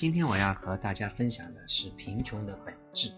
[0.00, 3.10] 今天我要和大家分享的是《贫穷的本质》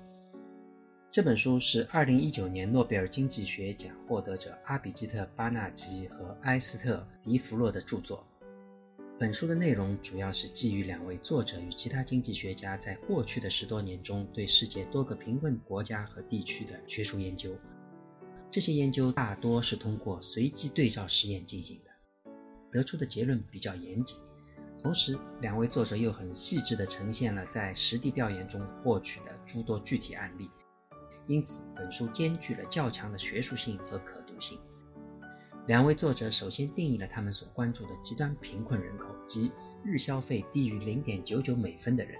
[1.13, 8.27] 这本书是2019年诺贝尔经济学奖获得者阿比基特·巴纳吉和埃斯特·迪弗洛的著作。
[9.17, 17.57] 本书的内容主要是基于两位作者与其他经济学家在过去的十多年中对世界多个贫困国家和地区的学术研究。
[18.51, 22.33] 这些研究大多是通过随机对照实验进行的，
[22.73, 24.17] 得出的结论比较严谨。
[24.83, 30.51] 同时，两位作者又很细致地呈现了在实地调研中获取的诸多具体案例，
[31.29, 34.59] 因此本书兼具了较强的学术性和可读性。
[35.69, 39.53] 两位作者首先定义了他们所关注的极端贫困人口，即
[39.85, 42.19] 日消费低于零点九九美分的人。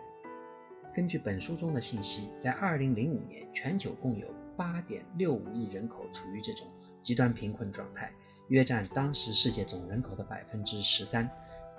[0.95, 6.69] 根据本书中的信息，在二零零五年，全球共有八点六五亿人口处于这种
[7.03, 8.13] 极端贫困状态，
[8.47, 11.29] 约占当时世界总人口的百分之十三。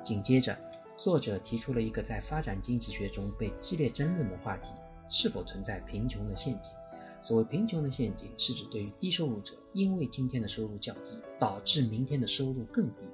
[0.04, 0.58] 紧接着，
[0.96, 4.70] 作者提出了一个在发展经济学中被激烈争论的话题：
[5.10, 6.72] 是否存在贫穷的陷阱？
[7.22, 13.08] 所谓贫穷的陷阱，是指对于低收入者，因为今天的收入较低，导致明天的收入更低。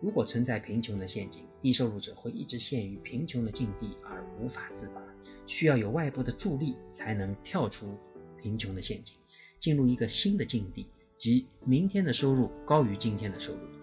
[0.00, 5.02] 如果存在贫穷的陷阱，低收入者会一直陷于贫穷的境地而无法自拔，
[5.46, 7.96] 需要有外部的助力才能跳出
[8.36, 9.16] 贫穷的陷阱，
[9.58, 10.86] 进入一个新的境地，
[11.16, 13.75] 即明天的收入高于今天的收入。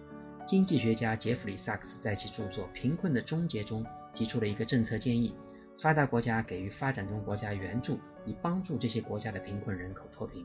[0.46, 5.34] 经济学家杰弗里·萨克斯在其著作《贫困的终结》中提出了一个政策建议：
[5.80, 10.44] 发达国家给予发展中国家援助，以帮助这些国家的贫困人口脱贫。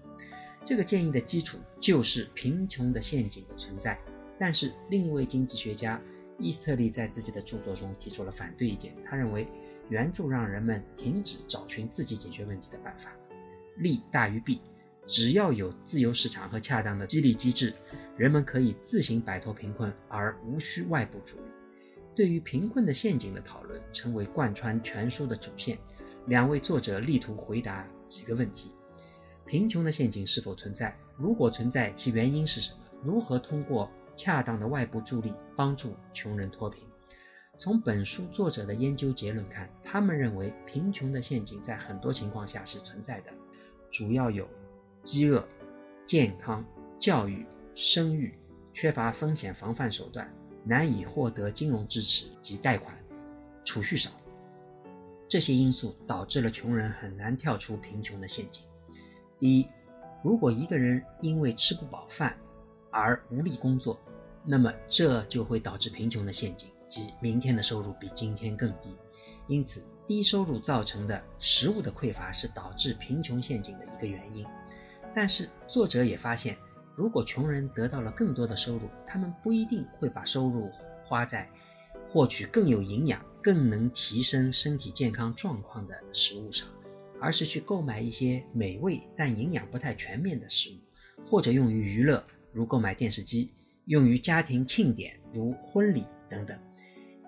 [0.64, 4.00] 这个建议的基础就是贫穷的陷阱的存在。
[4.40, 6.02] 但是，另一位经济学家
[6.38, 8.96] 伊斯特利在自己的著作中提出了反对意见。
[9.06, 9.46] 他认为，
[9.90, 13.12] 援助让人们停止找寻自己解决问题的办法，
[13.76, 14.62] 利大于弊。
[15.10, 17.74] 只要有自由市场和恰当的激励机制，
[18.16, 21.44] 人们可以自行摆脱贫困，而无需外部助力。
[22.16, 25.80] 对于贫困的陷阱的讨论成为贯穿全书的主线。
[26.28, 28.72] 两位作者力图回答几个问题：
[29.48, 30.96] 贫穷的陷阱是否存在？
[31.18, 32.78] 如果存在，其原因是什么？
[33.04, 36.84] 如何通过恰当的外部助力帮助穷人脱贫？
[37.58, 43.32] 从本书作者的研究结论看，他们认为贫穷的陷阱在很多情况下是存在的，
[43.90, 44.48] 主要有。
[45.04, 45.48] 饥饿、
[46.06, 46.66] 健康、
[47.00, 48.38] 教育、生育、
[48.74, 50.32] 缺乏风险防范手段、
[50.64, 52.98] 难以获得金融支持及贷款、
[53.64, 54.12] 储蓄少，
[55.28, 58.64] 这些因素导致了穷人很难跳出贫穷的陷阱。
[59.40, 59.68] 一，
[60.22, 62.38] 如果一个人因为吃不饱饭
[62.92, 64.00] 而无力工作，
[64.44, 68.96] 那么这就会导致贫穷的陷阱，即明天的收入比今天更低。
[69.48, 74.46] 因此，低收入造成的食物的匮乏是导致贫穷陷阱的一个原因。
[75.16, 76.58] 但是作者也发现，
[76.96, 80.70] 如果穷人得到了更多的收入，他们不一定会把收入
[81.06, 81.50] 花在
[82.10, 86.68] 获取更有营养、更能提升身体健康状况的食物上，
[87.20, 93.50] 而是去购买一些美味但营养不太全面的食物，或者用于娱乐，如购买电视机；
[93.86, 96.58] 用于家庭庆典，如婚礼等等。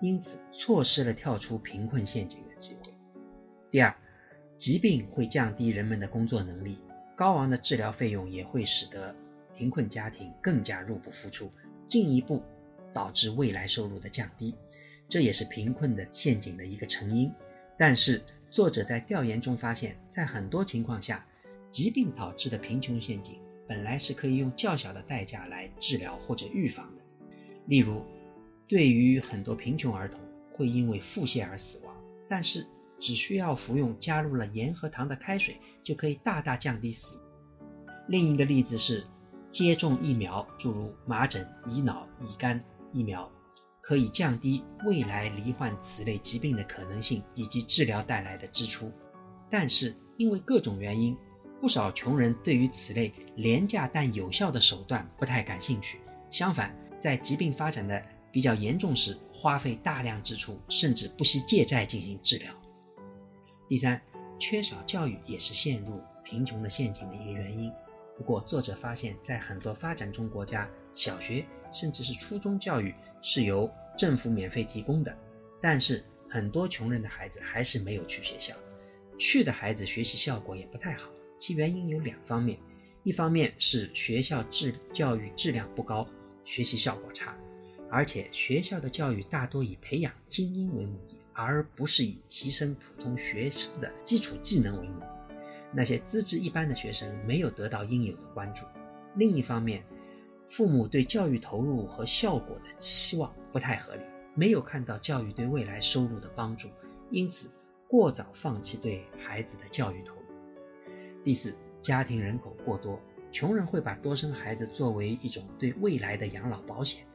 [0.00, 2.92] 因此，错失了跳出贫困陷阱的机会。
[3.70, 3.94] 第二，
[4.58, 6.78] 疾病会降低人们的工作能力。
[7.14, 9.14] 高昂的治疗费用也会使得
[9.54, 11.52] 贫困家庭更加入不敷出，
[11.86, 12.42] 进一步
[12.92, 14.54] 导致未来收入的降低，
[15.08, 17.30] 这也是贫困的陷阱的一个成因。
[17.76, 21.26] 但是，作者在调研中发现，在很多情况下，
[21.68, 27.02] 疾病导致的贫穷陷阱本来是可以用较小的代价来治疗或者预防的。
[27.66, 28.04] 例如，
[28.66, 30.20] 对于很多贫穷儿童
[30.52, 31.94] 会因为腹泻而死亡，
[32.26, 32.66] 但是。
[33.02, 37.20] 只需要服用加入了盐和糖的开水，就可以大大降低死。
[38.06, 39.04] 另一个例子是，
[39.50, 43.28] 接种疫苗，诸如麻疹、乙脑、乙肝疫苗，
[43.80, 48.92] 可以降低未来罹患此类疾病的可能性以及治疗带来的支出。
[49.50, 51.16] 但是因为各种原因，
[51.60, 55.98] 不少穷人对于此类廉价但有效的手段不太感兴趣。
[56.30, 62.54] 相反，在疾病发展的比较严重时，花费大量支出，甚至不惜借债进行治疗。
[63.72, 63.98] 第三，
[64.38, 67.72] 缺少教育也是陷入贫穷的陷阱的一个原因。
[68.18, 71.42] 不过，作者发现，在很多发展中国家，小学
[71.72, 75.16] 甚至是初中教育是由政府免费提供的，
[75.58, 78.54] 但是很多穷人的孩子还是没有去学校。
[79.18, 81.08] 去的孩子学习效果也不太好，
[81.38, 82.58] 其原因有两方面：
[83.04, 86.06] 一方面是学校质教育质量不高，
[86.44, 87.34] 学习效果差，
[87.90, 91.16] 而且学校的教育大多以培养精英为目的。
[91.34, 95.08] 而不是以提升普通学生的基础技能为目的，
[95.72, 98.64] 那些资质一般的学生没有得到应有的关注。
[99.16, 99.82] 另一方面，
[100.48, 104.02] 父母对教育投入和效果的期望不太合理，
[104.34, 106.68] 没有看到教育对未来收入的帮助，
[107.10, 107.50] 因此
[107.88, 110.22] 过早放弃对孩子的教育投入。
[111.24, 113.00] 第四，家庭人口过多，
[113.30, 117.06] 穷人会把多生孩子作为一种对未来的养老保险，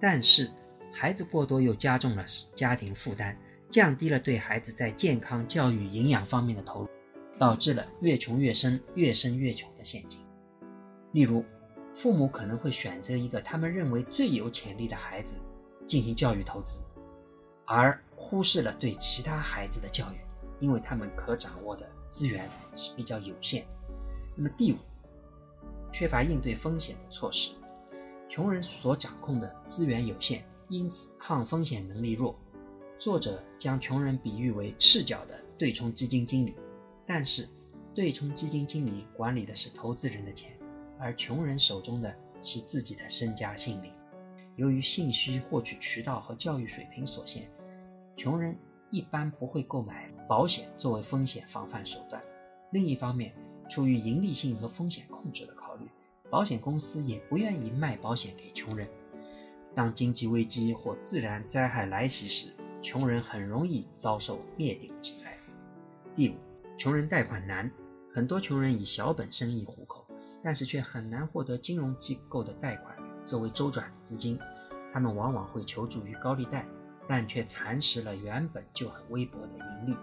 [0.00, 0.50] 但是
[0.92, 2.24] 孩子过多又加重了
[2.54, 3.36] 家庭负担，
[3.70, 6.88] 降低了对孩子在健康、教育、营养方面的投入，
[7.38, 10.20] 导致了越穷越生、越生越穷的陷阱。
[11.12, 11.44] 例如，
[11.94, 15.36] 父母可能会选择一个他们认为最有潜力的孩子
[15.86, 16.82] 进行教育投资，
[17.64, 20.16] 而忽视了对其他孩子的教育，
[20.60, 23.66] 因为他们可掌握的资源是比较有限。
[24.34, 24.76] 那么第五，
[25.92, 27.50] 缺乏应对风险的措施，
[28.28, 32.38] 穷人所掌控的资源有限，因此抗风险能力弱。
[32.98, 36.54] 作者将穷人比喻为赤脚的对冲基金经理，
[37.06, 37.48] 但是
[37.94, 40.52] 对冲基金经理管理的是投资人的钱。
[40.98, 43.92] 而穷人手中的是自己的身家性命。
[44.56, 47.50] 由于信息获取渠道和教育水平所限，
[48.16, 48.56] 穷人
[48.90, 52.22] 一般不会购买保险作为风险防范手段。
[52.70, 53.34] 另一方面，
[53.68, 55.86] 出于盈利性和风险控制的考虑，
[56.30, 58.88] 保险公司也不愿意卖保险给穷人。
[59.74, 62.54] 当经济危机或自然灾害来袭时，
[62.86, 65.36] 穷人很容易遭受灭顶之灾。
[66.14, 66.34] 第五，
[66.78, 67.68] 穷人贷款难，
[68.14, 70.06] 很多穷人以小本生意糊口。
[70.40, 74.38] 但是却很难获得金融机构的贷款作为周转资金，
[74.92, 76.64] 他们往往会求助于高利贷，
[77.08, 79.96] 但却蚕食了原本就很微薄的盈利。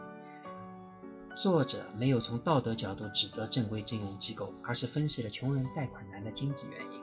[1.37, 6.99] 作者没有从道德角度指责正规金融机构，而是分析了穷人贷款难的经济原因。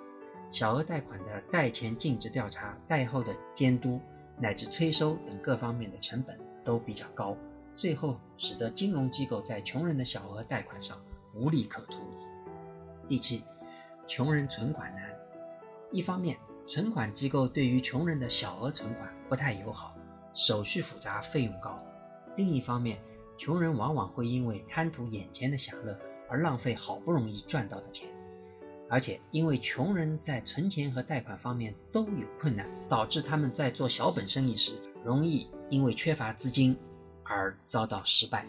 [0.52, 3.98] 小额贷款的贷前尽职调查、贷后的监督
[4.40, 7.36] 乃至催收等各方面的成本都比较高，
[7.76, 10.98] 最后使得金融机构在穷人的小额贷款上
[11.34, 12.00] 无利可图。
[13.06, 13.42] 第七，
[14.08, 15.10] 穷人存款难。
[15.92, 19.94] 一方面，存款机构对于穷人的小额存款不太友好，
[20.34, 21.84] 手续复杂，费用高；
[22.36, 22.98] 另一方面，
[23.36, 25.98] 穷人往往会因为贪图眼前的享乐
[26.28, 28.08] 而浪费好不容易赚到的钱，
[28.90, 34.72] 而且因为穷人在存钱和贷款方面都有困难，导致他们在做小本生意时
[35.04, 36.76] 容易因为缺乏资金
[37.22, 38.44] 而遭到失败。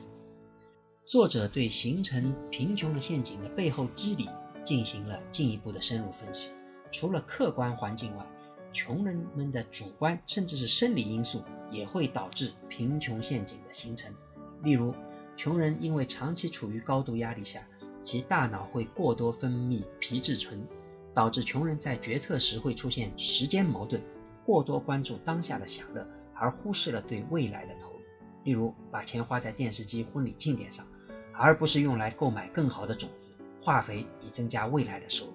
[1.05, 4.27] 作者对形成贫穷的陷阱的背后机理。
[4.63, 6.51] 进行了进一步的深入分析。
[6.91, 8.23] 除了客观环境外，
[8.71, 14.13] 穷人们的主观甚至是生理因素也会导致贫穷陷阱的形成。
[14.61, 14.94] 例如，
[15.35, 17.67] 穷人因为长期处于高度压力下，
[18.03, 20.68] 其大脑会过多分泌皮质醇，
[21.13, 24.01] 导致穷人在决策时会出现时间矛盾，
[24.45, 28.00] 过多关注当下的享乐，而忽视了对未来的投入。
[28.44, 30.86] 例如，把钱花在电视机、婚礼庆典上，
[31.33, 33.33] 而不是用来购买更好的种子。
[33.63, 35.33] 化肥以增加未来的收入。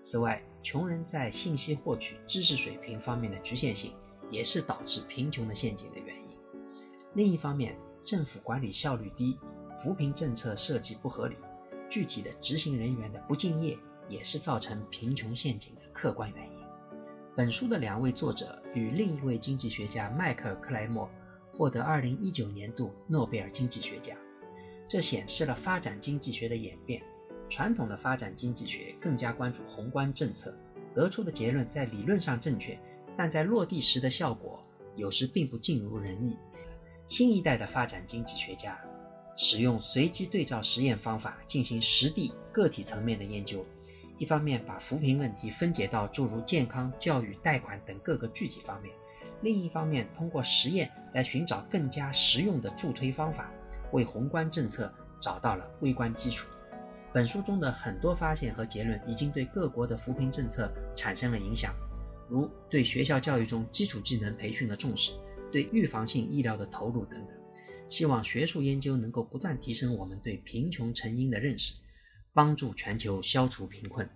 [0.00, 3.92] 此外，穷人在信息获取、知识水平方面的局限性，
[4.30, 6.22] 也是导致贫穷的陷阱的原因。
[7.12, 9.38] 另一方面，政府管理效率低，
[9.76, 11.36] 扶贫政策设计不合理，
[11.92, 13.76] 具体的执行人员的不敬业，
[14.08, 16.58] 也是造成贫穷陷阱的客观原因。
[17.36, 21.06] 本书的两位作者与另一位经济学家迈克尔·克莱默
[21.52, 24.16] 获得2019年度诺贝尔经济学奖，
[24.88, 27.02] 这显示了发展经济学的演变。
[27.50, 30.56] 传统的发展经济学更加关注宏观政策，
[30.94, 32.78] 得出的结论在理论上正确，
[33.18, 34.64] 但在落地时的效果
[34.96, 36.38] 有时并不尽如人意。
[37.06, 38.82] 新一代的发展经济学家
[39.36, 43.64] 使用随机对照实验方法进行实地个体层面的研究，
[44.18, 48.94] 一方面把扶贫问题分解到诸如健康、教育、贷款等各个具体方面，
[49.40, 53.50] 另一方面通过实验来寻找更加实用的助推方法，
[53.90, 56.46] 为宏观政策找到了微观基础。
[57.12, 61.74] 本书中的很多发现和结论已经对各国的扶贫政策产生了影响，
[62.28, 65.12] 如对学校教育中基础技能培训的重视，
[65.50, 67.41] 对预防性医疗的投入等等。
[67.88, 71.74] 希望学术研究能够不断提升我们对贫穷成因的认识，
[72.32, 74.08] 帮助全球消除贫困。